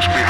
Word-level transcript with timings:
Jones 0.00 0.27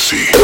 conspiracy. 0.00 0.39